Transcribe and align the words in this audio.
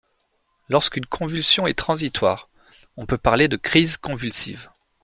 Lorsqu'une 0.67 1.05
convulsion 1.05 1.67
est 1.67 1.77
transitoire 1.77 2.49
on 2.97 3.05
peut 3.05 3.19
parler 3.19 3.47
de 3.47 3.55
crise 3.55 3.97
convulsive. 3.97 4.67